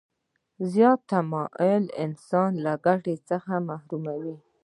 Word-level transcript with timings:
زیات 0.71 0.99
تماعل 1.11 1.83
انسان 2.05 2.51
له 2.63 2.73
ګټې 2.85 3.15
څخه 3.29 3.53
محروموي. 3.69 4.35